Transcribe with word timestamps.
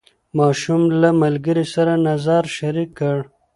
ماشوم 0.37 0.81
له 1.01 1.09
ملګرو 1.21 1.65
سره 1.73 1.93
نظر 2.07 2.43
شریک 2.57 2.89
کړ 2.99 3.17